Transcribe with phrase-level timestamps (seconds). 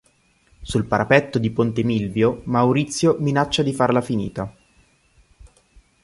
[0.63, 4.51] Sul parapetto di Ponte Milvio Maurizio minaccia di farla finita.